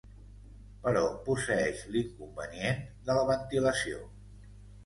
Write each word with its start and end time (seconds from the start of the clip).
Però 0.85 1.03
posseeix 1.27 1.83
l'inconvenient 1.97 2.81
de 3.11 3.19
la 3.19 3.29
ventilació. 3.29 4.01